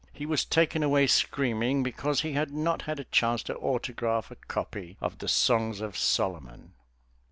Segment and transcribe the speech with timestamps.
[0.11, 4.35] He was taken away screaming because he had not had a chance to autograph a
[4.35, 6.73] copy of the "Songs of Solomon."